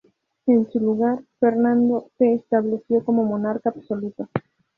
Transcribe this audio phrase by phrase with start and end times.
[0.47, 4.27] En su lugar, Fernando se estableció como monarca absoluto.